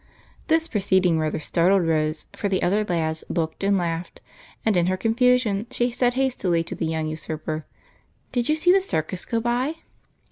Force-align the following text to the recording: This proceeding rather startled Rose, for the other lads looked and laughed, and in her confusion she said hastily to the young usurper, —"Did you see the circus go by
This 0.47 0.67
proceeding 0.67 1.19
rather 1.19 1.39
startled 1.39 1.83
Rose, 1.83 2.25
for 2.35 2.49
the 2.49 2.63
other 2.63 2.83
lads 2.83 3.23
looked 3.29 3.63
and 3.63 3.77
laughed, 3.77 4.19
and 4.65 4.75
in 4.75 4.87
her 4.87 4.97
confusion 4.97 5.67
she 5.69 5.91
said 5.91 6.15
hastily 6.15 6.63
to 6.63 6.73
the 6.73 6.87
young 6.87 7.05
usurper, 7.05 7.67
—"Did 8.31 8.49
you 8.49 8.55
see 8.55 8.71
the 8.71 8.81
circus 8.81 9.25
go 9.25 9.39
by 9.39 9.75